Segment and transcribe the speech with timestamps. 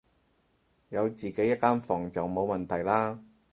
[0.89, 3.19] 有自己一間房就冇問題啦